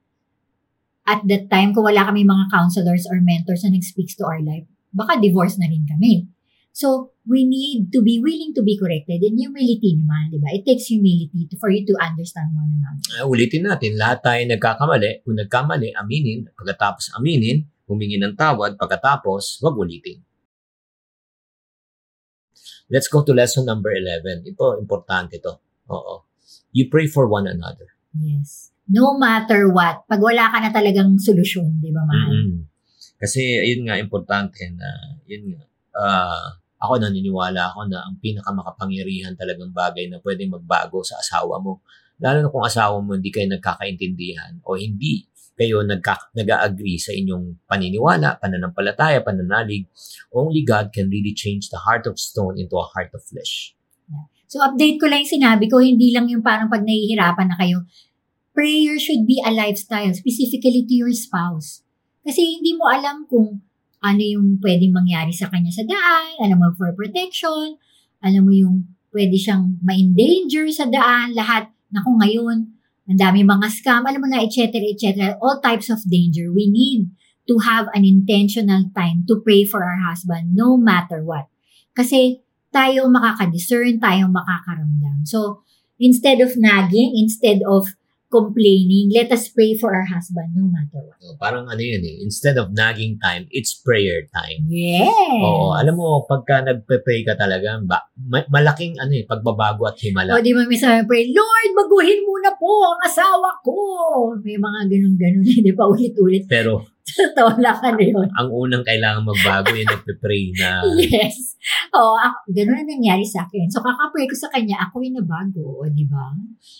at 1.09 1.25
that 1.25 1.49
time, 1.49 1.73
kung 1.73 1.89
wala 1.89 2.05
kami 2.05 2.21
mga 2.21 2.53
counselors 2.53 3.09
or 3.09 3.17
mentors 3.17 3.65
na 3.65 3.73
nag-speaks 3.73 4.13
to 4.13 4.29
our 4.29 4.37
life, 4.45 4.69
baka 4.93 5.17
divorce 5.17 5.57
na 5.57 5.65
rin 5.65 5.89
kami. 5.89 6.29
So, 6.69 7.17
we 7.25 7.49
need 7.49 7.89
to 7.91 8.05
be 8.05 8.21
willing 8.21 8.53
to 8.53 8.61
be 8.61 8.77
corrected. 8.77 9.25
And 9.25 9.35
humility 9.35 9.97
naman, 9.97 10.29
di 10.29 10.37
ba? 10.37 10.53
It 10.53 10.69
takes 10.69 10.85
humility 10.85 11.49
to, 11.49 11.57
for 11.57 11.73
you 11.73 11.81
to 11.81 11.97
understand 11.97 12.53
one 12.53 12.69
another. 12.77 13.25
Uh, 13.25 13.25
ulitin 13.25 13.65
natin, 13.65 13.97
lahat 13.97 14.21
tayo 14.21 14.41
nagkakamali. 14.45 15.25
Kung 15.25 15.35
nagkamali, 15.41 15.97
aminin. 15.97 16.45
Pagkatapos 16.53 17.17
aminin, 17.17 17.65
humingi 17.89 18.21
ng 18.21 18.37
tawad. 18.37 18.77
Pagkatapos, 18.77 19.65
wag 19.65 19.75
ulitin. 19.81 20.21
Let's 22.89 23.09
go 23.09 23.25
to 23.25 23.33
lesson 23.33 23.65
number 23.65 23.89
11. 23.89 24.45
Ito, 24.45 24.77
importante 24.77 25.41
to. 25.41 25.57
Oo. 25.89 26.28
You 26.71 26.89
pray 26.89 27.09
for 27.09 27.25
one 27.25 27.49
another. 27.49 27.89
Yes. 28.13 28.69
No 28.89 29.17
matter 29.17 29.69
what, 29.69 30.05
pag 30.09 30.21
wala 30.21 30.49
ka 30.49 30.57
na 30.61 30.73
talagang 30.73 31.21
solusyon, 31.21 31.77
di 31.77 31.93
ba, 31.93 32.01
mahal? 32.05 32.33
Mm-mm. 32.33 32.65
Kasi, 33.21 33.61
ayun 33.61 33.85
nga, 33.85 33.99
importante 34.01 34.65
na, 34.73 34.89
yun 35.29 35.53
nga, 35.53 35.61
ah, 35.99 36.49
ako 36.79 36.95
naniniwala 36.97 37.75
ako 37.75 37.91
na 37.91 38.07
ang 38.07 38.15
pinakamakapangyarihan 38.23 39.35
talagang 39.35 39.75
bagay 39.75 40.07
na 40.07 40.23
pwedeng 40.23 40.55
magbago 40.55 41.03
sa 41.03 41.19
asawa 41.19 41.59
mo, 41.59 41.83
lalo 42.23 42.39
na 42.39 42.49
kung 42.51 42.63
asawa 42.63 42.97
mo 43.03 43.19
hindi 43.19 43.29
kayo 43.29 43.51
nagkakaintindihan 43.51 44.63
o 44.63 44.79
hindi 44.79 45.27
kayo 45.59 45.83
nagka, 45.83 46.31
nag-agree 46.39 46.95
sa 46.95 47.11
inyong 47.11 47.67
paniniwala, 47.67 48.39
pananampalataya, 48.39 49.19
pananalig, 49.19 49.91
only 50.31 50.63
God 50.63 50.95
can 50.95 51.11
really 51.11 51.35
change 51.35 51.67
the 51.67 51.83
heart 51.83 52.07
of 52.07 52.15
stone 52.15 52.55
into 52.55 52.79
a 52.79 52.87
heart 52.95 53.11
of 53.11 53.19
flesh. 53.27 53.75
So 54.49 54.65
update 54.65 54.97
ko 54.97 55.05
lang 55.05 55.21
yung 55.21 55.33
sinabi 55.37 55.69
ko, 55.69 55.77
hindi 55.77 56.09
lang 56.09 56.25
yung 56.25 56.41
parang 56.41 56.73
pag 56.73 56.81
nahihirapan 56.81 57.53
na 57.53 57.57
kayo. 57.61 57.85
Prayer 58.57 58.97
should 58.97 59.29
be 59.29 59.37
a 59.45 59.53
lifestyle, 59.53 60.09
specifically 60.17 60.81
to 60.89 60.95
your 60.97 61.13
spouse. 61.13 61.85
Kasi 62.25 62.57
hindi 62.57 62.73
mo 62.73 62.89
alam 62.89 63.29
kung 63.29 63.61
ano 64.01 64.21
yung 64.25 64.57
pwedeng 64.57 64.89
mangyari 64.89 65.29
sa 65.29 65.53
kanya 65.53 65.69
sa 65.69 65.85
daan, 65.85 66.33
alam 66.41 66.57
mo 66.57 66.73
for 66.73 66.89
protection, 66.97 67.77
alam 68.25 68.41
mo 68.41 68.49
yung 68.49 68.89
pwede 69.13 69.37
siyang 69.37 69.77
ma-endanger 69.85 70.65
sa 70.73 70.89
daan, 70.89 71.37
lahat. 71.37 71.69
Naku 71.93 72.17
ngayon, 72.17 72.57
ang 73.05 73.19
dami 73.21 73.45
mga 73.45 73.69
scam, 73.69 74.01
alam 74.01 74.17
mo 74.17 74.29
na, 74.29 74.41
etc., 74.41 74.81
etc., 74.81 75.37
all 75.45 75.61
types 75.61 75.93
of 75.93 76.01
danger. 76.09 76.49
We 76.49 76.69
need 76.69 77.13
to 77.49 77.61
have 77.65 77.85
an 77.93 78.01
intentional 78.01 78.89
time 78.97 79.25
to 79.29 79.41
pray 79.41 79.65
for 79.65 79.81
our 79.85 80.01
husband 80.09 80.57
no 80.57 80.73
matter 80.77 81.21
what. 81.21 81.49
Kasi 81.93 82.41
tayo 82.69 83.09
makaka-discern, 83.09 83.97
tayo 83.97 84.29
makakaramdam. 84.29 85.25
So, 85.25 85.65
instead 85.97 86.41
of 86.41 86.53
nagging, 86.55 87.17
instead 87.17 87.65
of 87.65 87.89
complaining, 88.29 89.09
let 89.09 89.33
us 89.33 89.49
pray 89.49 89.73
for 89.73 89.89
our 89.89 90.05
husband 90.05 90.53
no 90.53 90.69
matter 90.69 91.01
what. 91.01 91.17
So, 91.17 91.33
parang 91.41 91.65
ano 91.65 91.81
yun 91.81 92.05
eh, 92.05 92.21
instead 92.21 92.61
of 92.61 92.69
nagging 92.71 93.17
time, 93.17 93.49
it's 93.49 93.73
prayer 93.73 94.29
time. 94.29 94.69
Yes! 94.69 95.09
Oo, 95.41 95.73
alam 95.73 95.97
mo, 95.97 96.29
pagka 96.29 96.61
nagpe-pray 96.61 97.25
ka 97.25 97.33
talaga, 97.33 97.81
ba, 97.81 98.05
ma- 98.21 98.45
malaking 98.53 99.01
ano 99.01 99.17
eh, 99.17 99.25
pagbabago 99.25 99.89
at 99.89 99.97
himala. 99.97 100.37
O 100.37 100.45
di 100.45 100.53
ba 100.53 100.61
minsan 100.69 101.09
pray, 101.09 101.33
Lord, 101.33 101.73
baguhin 101.73 102.21
mo 102.21 102.37
na 102.37 102.53
po 102.53 102.69
ang 102.93 103.01
asawa 103.01 103.49
ko. 103.65 103.75
May 104.45 104.61
mga 104.61 104.79
ganun-ganun, 104.87 105.45
hindi 105.59 105.73
pa 105.73 105.89
ulit-ulit. 105.89 106.45
Pero 106.45 106.85
Totoo 107.19 107.51
lang 107.57 107.79
ano 107.79 108.01
yun. 108.01 108.27
ang 108.37 108.49
unang 108.49 108.83
kailangan 108.85 109.25
magbago 109.25 109.73
yung 109.73 109.89
nagpe-pray 109.95 110.53
na 110.57 110.83
Yes. 110.99 111.59
Oo, 111.91 112.15
ako, 112.15 112.55
ganun 112.55 112.79
ang 112.85 112.89
nangyari 112.89 113.25
sa 113.27 113.43
akin. 113.43 113.67
So, 113.67 113.83
kakapray 113.83 114.29
ko 114.29 114.35
sa 114.37 114.47
kanya, 114.53 114.79
ako 114.87 115.03
yung 115.03 115.19
nabago, 115.19 115.83
o 115.83 115.87
di 115.91 116.07
ba? 116.07 116.31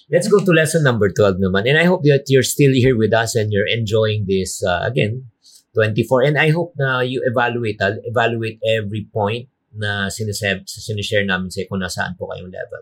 Let's 0.08 0.32
go 0.32 0.40
to 0.40 0.52
lesson 0.56 0.88
number 0.88 1.12
12 1.12 1.44
naman. 1.44 1.68
And 1.68 1.76
I 1.76 1.86
hope 1.86 2.08
that 2.08 2.30
you're 2.32 2.48
still 2.48 2.72
here 2.72 2.96
with 2.96 3.12
us 3.12 3.36
and 3.36 3.52
you're 3.52 3.68
enjoying 3.68 4.24
this, 4.30 4.64
uh, 4.64 4.86
again, 4.88 5.28
24. 5.76 6.26
And 6.26 6.36
I 6.40 6.50
hope 6.50 6.74
na 6.80 7.04
you 7.04 7.22
evaluate, 7.28 7.78
uh, 7.84 8.00
evaluate 8.08 8.60
every 8.64 9.06
point 9.12 9.52
na 9.76 10.10
sinisab, 10.10 10.66
sinishare 10.66 11.28
namin 11.28 11.54
sa 11.54 11.62
kung 11.70 11.84
nasaan 11.84 12.18
po 12.18 12.32
kayong 12.32 12.50
level. 12.50 12.82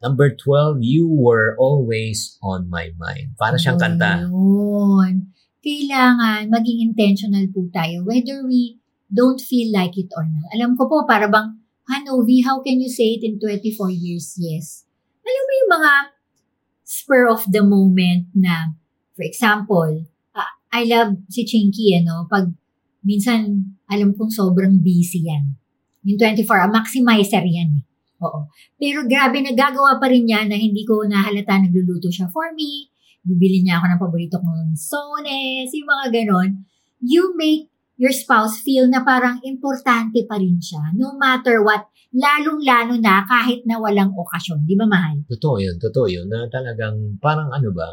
Number 0.00 0.32
12, 0.32 0.80
you 0.80 1.04
were 1.08 1.56
always 1.60 2.40
on 2.40 2.68
my 2.72 2.92
mind. 2.96 3.36
Para 3.36 3.60
siyang 3.60 3.76
kanta. 3.76 4.24
Yun. 4.24 5.28
Kailangan 5.60 6.48
maging 6.48 6.92
intentional 6.92 7.44
po 7.52 7.68
tayo 7.68 8.00
whether 8.08 8.44
we 8.48 8.80
don't 9.10 9.42
feel 9.42 9.68
like 9.74 9.98
it 9.98 10.08
or 10.16 10.24
not. 10.24 10.48
Alam 10.54 10.78
ko 10.78 10.86
po, 10.86 11.04
para 11.04 11.26
bang, 11.26 11.58
Hanovi, 11.90 12.46
how 12.46 12.62
can 12.62 12.78
you 12.78 12.88
say 12.88 13.18
it 13.18 13.26
in 13.26 13.36
24 13.42 13.90
years? 13.90 14.38
Yes. 14.38 14.86
Alam 15.26 15.42
mo 15.42 15.52
yung 15.52 15.70
mga 15.74 15.92
spur 16.86 17.26
of 17.26 17.42
the 17.50 17.60
moment 17.66 18.30
na, 18.32 18.78
for 19.18 19.26
example, 19.26 20.06
ah, 20.32 20.54
I 20.70 20.86
love 20.86 21.18
si 21.26 21.42
Chinky, 21.42 21.98
ano, 21.98 22.30
pag 22.30 22.46
minsan, 23.02 23.74
alam 23.90 24.14
kong 24.14 24.30
sobrang 24.30 24.78
busy 24.78 25.26
yan. 25.26 25.58
Yung 26.06 26.16
24, 26.16 26.46
ah, 26.46 26.70
maximizer 26.70 27.42
yan 27.42 27.82
eh. 27.82 27.84
Oo. 28.20 28.52
Pero 28.76 29.08
grabe, 29.08 29.40
nagagawa 29.40 29.96
pa 29.98 30.06
rin 30.06 30.28
niya 30.28 30.44
na 30.44 30.54
hindi 30.54 30.84
ko 30.84 31.02
nahalata 31.08 31.56
nagluluto 31.56 32.12
siya 32.12 32.28
for 32.28 32.52
me. 32.52 32.89
Bibili 33.20 33.60
niya 33.60 33.80
ako 33.80 33.86
ng 33.86 34.00
paborito 34.00 34.36
kong 34.40 34.72
sones, 34.76 35.70
yung 35.72 35.88
mga 35.88 36.06
ganon. 36.08 36.50
You 37.00 37.36
make 37.36 37.68
your 38.00 38.16
spouse 38.16 38.56
feel 38.64 38.88
na 38.88 39.04
parang 39.04 39.44
importante 39.44 40.24
pa 40.24 40.40
rin 40.40 40.56
siya, 40.56 40.96
no 40.96 41.12
matter 41.20 41.60
what, 41.60 41.84
lalong-lalo 42.16 42.96
na 42.96 43.22
kahit 43.28 43.62
na 43.68 43.76
walang 43.76 44.16
okasyon. 44.16 44.64
Di 44.64 44.74
ba, 44.74 44.88
mahal? 44.88 45.20
Totoo 45.28 45.60
yun, 45.60 45.76
totoo 45.76 46.08
yun. 46.08 46.26
Na 46.26 46.48
talagang, 46.48 47.20
parang 47.20 47.52
ano 47.52 47.70
ba, 47.76 47.86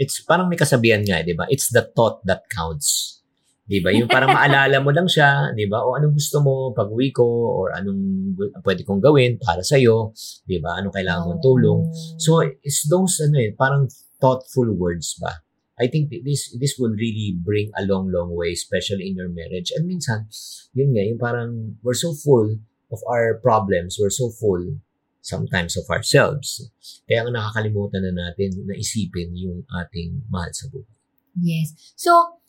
it's 0.00 0.24
parang 0.24 0.48
may 0.48 0.56
kasabihan 0.56 1.04
nga, 1.04 1.20
di 1.20 1.36
ba? 1.36 1.44
It's 1.52 1.68
the 1.68 1.84
thought 1.84 2.24
that 2.24 2.48
counts. 2.48 3.20
Di 3.62 3.78
ba? 3.78 3.94
Yung 3.94 4.10
parang 4.10 4.34
maalala 4.34 4.82
mo 4.82 4.90
lang 4.90 5.06
siya, 5.06 5.54
di 5.54 5.70
ba? 5.70 5.84
O 5.86 5.94
anong 5.94 6.18
gusto 6.18 6.42
mo 6.42 6.74
pag 6.74 6.90
uwi 6.90 7.14
ko, 7.14 7.22
or 7.62 7.70
anong 7.76 8.34
pwede 8.66 8.82
kong 8.82 8.98
gawin 8.98 9.38
para 9.38 9.62
sa'yo, 9.62 10.10
di 10.48 10.58
ba? 10.58 10.80
Anong 10.80 10.96
kailangan 10.96 11.28
mong 11.28 11.42
tulong. 11.44 11.80
So, 12.18 12.42
it's 12.42 12.88
those, 12.90 13.22
ano 13.22 13.38
eh, 13.38 13.54
parang 13.54 13.86
thoughtful 14.22 14.70
words 14.70 15.18
ba? 15.18 15.42
I 15.82 15.90
think 15.90 16.14
this 16.14 16.54
this 16.62 16.78
will 16.78 16.94
really 16.94 17.34
bring 17.34 17.74
a 17.74 17.82
long, 17.82 18.14
long 18.14 18.30
way, 18.38 18.54
especially 18.54 19.10
in 19.10 19.18
your 19.18 19.32
marriage. 19.32 19.74
And 19.74 19.90
minsan, 19.90 20.30
yun 20.70 20.94
nga, 20.94 21.02
yung 21.02 21.18
parang 21.18 21.50
we're 21.82 21.98
so 21.98 22.14
full 22.14 22.62
of 22.94 23.00
our 23.10 23.42
problems, 23.42 23.98
we're 23.98 24.14
so 24.14 24.30
full 24.30 24.78
sometimes 25.24 25.78
of 25.78 25.88
ourselves. 25.88 26.70
Kaya 27.08 27.24
ang 27.24 27.32
nakakalimutan 27.32 28.04
na 28.04 28.12
natin 28.30 28.62
na 28.68 28.74
isipin 28.76 29.32
yung 29.38 29.64
ating 29.70 30.26
mahal 30.28 30.50
sa 30.52 30.68
buhay. 30.68 30.92
Yes. 31.40 31.72
So, 31.96 32.42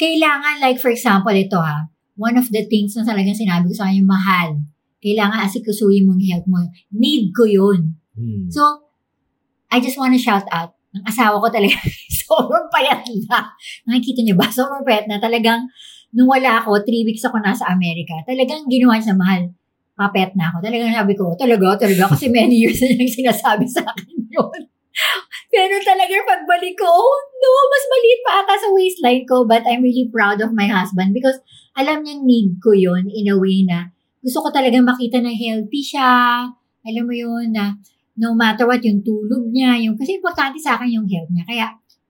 kailangan, 0.00 0.62
like 0.62 0.80
for 0.80 0.88
example, 0.88 1.34
ito 1.34 1.58
ha, 1.58 1.92
one 2.16 2.38
of 2.38 2.48
the 2.48 2.64
things 2.70 2.96
na 2.96 3.04
talagang 3.04 3.36
sinabi 3.36 3.68
ko 3.68 3.74
sa 3.76 3.90
kanya, 3.90 4.06
mahal, 4.06 4.50
kailangan 5.04 5.44
asikasuhin 5.44 6.06
mong 6.08 6.22
health 6.24 6.48
mo. 6.48 6.70
Need 6.94 7.34
ko 7.34 7.44
yun. 7.44 7.98
Hmm. 8.14 8.48
So, 8.48 8.88
I 9.68 9.82
just 9.82 10.00
want 10.00 10.16
to 10.16 10.22
shout 10.22 10.48
out. 10.48 10.77
Ang 10.98 11.06
asawa 11.06 11.38
ko 11.38 11.46
talaga, 11.46 11.78
sobrang 12.26 12.66
payat 12.74 13.06
na. 13.30 13.46
Nakikita 13.86 14.20
niyo 14.26 14.34
ba? 14.34 14.50
Sobrang 14.50 14.82
payat 14.82 15.06
na. 15.06 15.22
Talagang, 15.22 15.70
nung 16.10 16.26
wala 16.26 16.58
ako, 16.58 16.82
three 16.82 17.06
weeks 17.06 17.22
ako 17.22 17.38
nasa 17.38 17.70
Amerika, 17.70 18.18
talagang 18.26 18.66
ginawa 18.66 18.98
niya 18.98 19.14
mahal. 19.14 19.54
Papayat 19.94 20.34
na 20.34 20.50
ako. 20.50 20.62
Talagang 20.62 20.90
sabi 20.90 21.14
ko, 21.14 21.34
talaga, 21.38 21.86
talaga. 21.86 22.10
Kasi 22.10 22.26
many 22.30 22.58
years 22.66 22.82
na 22.82 22.98
niyang 22.98 23.14
sinasabi 23.14 23.66
sa 23.70 23.86
akin 23.86 24.18
yun. 24.34 24.60
Pero 25.48 25.74
talaga 25.86 26.14
pagbalik 26.26 26.74
ko, 26.74 26.86
oh, 26.90 27.18
no, 27.38 27.50
mas 27.70 27.84
maliit 27.86 28.20
pa 28.26 28.32
ata 28.42 28.54
sa 28.58 28.68
waistline 28.74 29.24
ko. 29.24 29.46
But 29.46 29.62
I'm 29.64 29.86
really 29.86 30.10
proud 30.10 30.42
of 30.42 30.50
my 30.50 30.66
husband 30.66 31.14
because 31.14 31.38
alam 31.78 32.02
niyang 32.02 32.26
need 32.26 32.58
ko 32.58 32.74
yun 32.74 33.06
in 33.06 33.30
a 33.30 33.38
way 33.38 33.62
na 33.62 33.94
gusto 34.18 34.42
ko 34.42 34.48
talaga 34.50 34.82
makita 34.82 35.22
na 35.22 35.30
healthy 35.30 35.82
siya. 35.82 36.10
Alam 36.82 37.04
mo 37.06 37.14
yun, 37.14 37.54
na 37.54 37.78
no 38.18 38.34
matter 38.34 38.66
what, 38.66 38.82
yung 38.82 39.00
tulog 39.00 39.48
niya, 39.54 39.78
yung, 39.78 39.94
kasi 39.94 40.18
importante 40.18 40.58
sa 40.58 40.74
akin 40.76 40.98
yung 41.00 41.06
health 41.06 41.30
niya. 41.30 41.44
Kaya, 41.46 41.66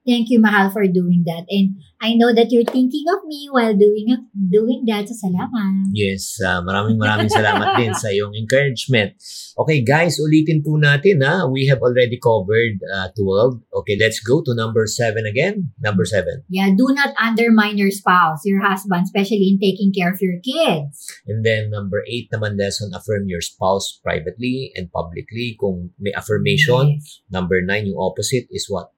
thank 0.08 0.32
you, 0.32 0.40
Mahal, 0.40 0.72
for 0.72 0.88
doing 0.88 1.28
that. 1.28 1.44
And 1.52 1.76
I 2.00 2.16
know 2.16 2.32
that 2.32 2.48
you're 2.48 2.64
thinking 2.64 3.04
of 3.12 3.26
me 3.28 3.52
while 3.52 3.76
doing 3.76 4.16
doing 4.32 4.88
that. 4.88 5.04
So, 5.12 5.18
salamat. 5.18 5.92
Yes, 5.92 6.40
ah, 6.40 6.64
maraming 6.64 6.96
maraming 6.96 7.28
salamat 7.28 7.76
din 7.76 7.92
sa 7.92 8.08
iyong 8.08 8.32
encouragement. 8.32 9.18
Okay, 9.58 9.82
guys, 9.84 10.16
ulitin 10.22 10.62
po 10.62 10.78
natin 10.78 11.20
ha. 11.26 11.44
We 11.50 11.66
have 11.66 11.82
already 11.82 12.16
covered 12.22 12.78
uh, 12.86 13.10
12. 13.12 13.82
Okay, 13.82 13.98
let's 13.98 14.22
go 14.22 14.40
to 14.46 14.54
number 14.54 14.86
7 14.86 15.26
again. 15.26 15.74
Number 15.82 16.06
7. 16.06 16.46
Yeah, 16.48 16.70
do 16.72 16.88
not 16.94 17.12
undermine 17.18 17.76
your 17.76 17.90
spouse, 17.90 18.46
your 18.46 18.62
husband, 18.62 19.10
especially 19.10 19.50
in 19.50 19.58
taking 19.58 19.90
care 19.90 20.14
of 20.14 20.22
your 20.22 20.38
kids. 20.38 21.10
And 21.26 21.42
then 21.42 21.74
number 21.74 22.06
8 22.06 22.30
naman 22.30 22.56
lesson, 22.56 22.94
affirm 22.94 23.26
your 23.26 23.42
spouse 23.42 23.98
privately 24.00 24.70
and 24.78 24.88
publicly. 24.88 25.58
Kung 25.58 25.90
may 25.98 26.14
affirmation, 26.14 27.02
Yes. 27.02 27.26
number 27.26 27.58
9, 27.58 27.90
yung 27.90 27.98
opposite 27.98 28.46
is 28.54 28.70
what? 28.70 28.94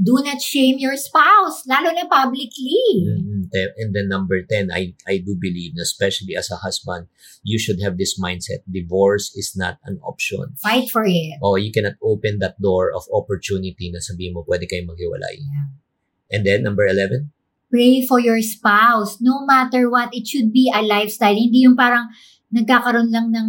Do 0.00 0.16
not 0.24 0.40
shame 0.40 0.80
your 0.80 0.96
spouse, 0.96 1.68
lalo 1.68 1.92
na 1.92 2.08
publicly. 2.08 2.80
Mhm. 3.04 3.52
Te- 3.52 3.76
And 3.76 3.92
then 3.92 4.08
number 4.08 4.40
10, 4.40 4.72
I, 4.72 4.96
I 5.04 5.20
do 5.20 5.36
believe, 5.36 5.76
especially 5.76 6.32
as 6.34 6.48
a 6.50 6.56
husband, 6.64 7.12
you 7.44 7.60
should 7.60 7.78
have 7.84 8.00
this 8.00 8.16
mindset. 8.16 8.64
Divorce 8.64 9.30
is 9.36 9.52
not 9.52 9.76
an 9.84 10.00
option. 10.00 10.56
Fight 10.56 10.88
for 10.88 11.04
it. 11.04 11.36
O 11.44 11.56
you 11.60 11.70
cannot 11.70 12.00
open 12.00 12.40
that 12.40 12.56
door 12.56 12.88
of 12.88 13.04
opportunity 13.12 13.92
na 13.92 14.00
sabihin 14.00 14.32
mo, 14.32 14.48
pwede 14.48 14.64
kayong 14.64 14.88
maghiwalay. 14.88 15.44
Yeah. 15.44 15.68
And 16.32 16.42
then, 16.48 16.64
number 16.64 16.88
11, 16.88 17.28
Pray 17.72 18.04
for 18.04 18.20
your 18.20 18.40
spouse. 18.44 19.16
No 19.20 19.48
matter 19.48 19.88
what, 19.88 20.12
it 20.12 20.28
should 20.28 20.52
be 20.52 20.68
a 20.68 20.84
lifestyle. 20.84 21.32
Hindi 21.32 21.64
yung 21.64 21.72
parang 21.76 22.12
nagkakaroon 22.52 23.08
lang 23.08 23.32
ng 23.32 23.48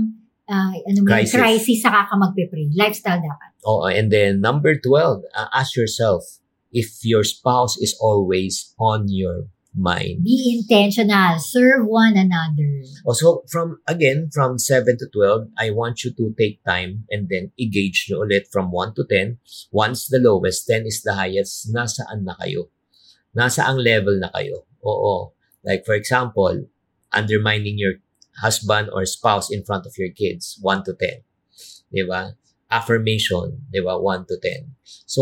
ah, 0.50 0.74
ano 0.76 1.00
mo 1.04 1.08
Crisis. 1.08 1.36
crisis 1.36 1.80
saka 1.84 2.10
ka 2.10 2.16
magpe-pray. 2.20 2.72
Lifestyle 2.76 3.22
dapat. 3.22 3.50
oh, 3.64 3.88
and 3.88 4.12
then 4.12 4.42
number 4.44 4.76
12, 4.76 5.24
uh, 5.36 5.50
ask 5.56 5.76
yourself 5.76 6.40
if 6.74 7.06
your 7.06 7.24
spouse 7.24 7.78
is 7.78 7.96
always 8.02 8.74
on 8.80 9.08
your 9.08 9.48
mind. 9.74 10.24
Be 10.24 10.62
intentional. 10.62 11.40
Serve 11.40 11.86
one 11.86 12.18
another. 12.18 12.86
Also, 13.06 13.42
from, 13.50 13.82
again, 13.88 14.30
from 14.34 14.58
7 14.60 14.98
to 14.98 15.08
12, 15.12 15.50
I 15.58 15.72
want 15.72 16.04
you 16.04 16.12
to 16.14 16.34
take 16.38 16.64
time 16.64 17.06
and 17.10 17.28
then 17.30 17.52
engage 17.60 18.08
nyo 18.10 18.22
ulit 18.22 18.50
from 18.54 18.70
1 18.72 18.94
to 18.96 19.04
10. 19.10 19.38
Once 19.72 20.08
the 20.08 20.20
lowest, 20.22 20.68
10 20.70 20.86
is 20.86 21.02
the 21.02 21.14
highest, 21.14 21.74
nasaan 21.74 22.24
na 22.24 22.38
kayo? 22.38 22.70
Nasa 23.34 23.66
ang 23.66 23.82
level 23.82 24.22
na 24.22 24.30
kayo? 24.30 24.70
Oo. 24.86 25.34
Like, 25.66 25.86
for 25.86 25.98
example, 25.98 26.70
undermining 27.10 27.82
your 27.82 27.98
husband 28.42 28.90
or 28.90 29.06
spouse 29.06 29.52
in 29.52 29.62
front 29.62 29.86
of 29.86 29.94
your 29.98 30.10
kids, 30.10 30.58
1 30.62 30.88
to 30.90 30.94
10. 30.98 31.22
Di 31.94 32.04
ba? 32.08 32.34
Affirmation, 32.74 33.62
di 33.70 33.84
ba? 33.86 34.00
1 34.00 34.26
to 34.26 34.36
10. 34.42 34.74
So, 35.06 35.22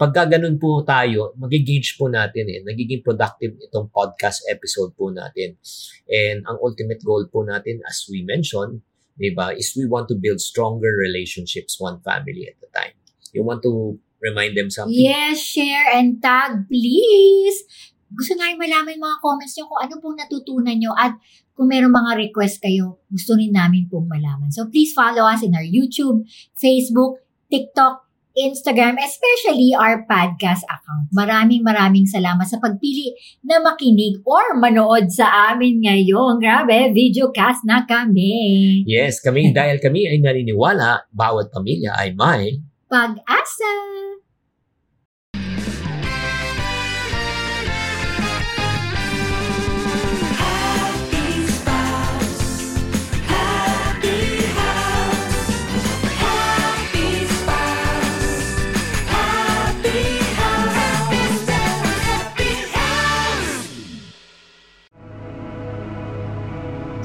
pagka 0.00 0.24
ganun 0.24 0.56
po 0.56 0.80
tayo, 0.80 1.36
magigauge 1.36 2.00
po 2.00 2.08
natin 2.08 2.48
eh. 2.48 2.64
Nagiging 2.64 3.04
productive 3.04 3.52
itong 3.68 3.92
podcast 3.92 4.40
episode 4.48 4.96
po 4.96 5.12
natin. 5.12 5.60
And 6.08 6.40
ang 6.48 6.56
ultimate 6.64 7.04
goal 7.04 7.28
po 7.28 7.44
natin, 7.44 7.84
as 7.84 8.08
we 8.08 8.24
mentioned, 8.24 8.80
di 9.20 9.32
ba, 9.36 9.52
is 9.52 9.76
we 9.76 9.84
want 9.84 10.08
to 10.08 10.16
build 10.16 10.40
stronger 10.40 10.96
relationships 10.96 11.76
one 11.76 12.00
family 12.00 12.48
at 12.48 12.56
a 12.64 12.70
time. 12.72 12.96
You 13.36 13.44
want 13.44 13.60
to 13.68 14.00
remind 14.24 14.56
them 14.56 14.72
something? 14.72 14.96
Yes, 14.96 15.36
share 15.40 15.92
and 15.92 16.16
tag, 16.24 16.64
please! 16.72 17.60
Gusto 18.06 18.38
namin 18.38 18.56
malaman 18.70 19.02
mga 19.02 19.18
comments 19.20 19.52
nyo 19.58 19.66
kung 19.66 19.80
ano 19.82 19.94
pong 19.98 20.16
natutunan 20.16 20.76
nyo 20.78 20.92
at 20.94 21.18
kung 21.56 21.72
meron 21.72 21.90
mga 21.90 22.28
request 22.28 22.60
kayo, 22.60 23.00
gusto 23.08 23.32
rin 23.32 23.50
namin 23.50 23.88
pong 23.88 24.04
malaman. 24.06 24.52
So 24.52 24.68
please 24.68 24.92
follow 24.92 25.24
us 25.24 25.40
in 25.40 25.56
our 25.56 25.64
YouTube, 25.64 26.28
Facebook, 26.52 27.24
TikTok, 27.48 28.04
Instagram, 28.36 29.00
especially 29.00 29.72
our 29.72 30.04
podcast 30.04 30.60
account. 30.68 31.08
Maraming 31.16 31.64
maraming 31.64 32.04
salamat 32.04 32.44
sa 32.44 32.60
pagpili 32.60 33.16
na 33.40 33.64
makinig 33.64 34.20
or 34.28 34.60
manood 34.60 35.08
sa 35.08 35.56
amin 35.56 35.80
ngayon. 35.80 36.36
Grabe, 36.36 36.92
videocast 36.92 37.64
na 37.64 37.88
kami. 37.88 38.84
Yes, 38.84 39.24
kami 39.24 39.56
dahil 39.56 39.80
kami 39.80 40.04
ay 40.04 40.20
naniniwala, 40.20 41.08
bawat 41.08 41.48
pamilya 41.48 41.96
ay 41.96 42.12
may 42.12 42.60
Pag-asa! 42.86 43.72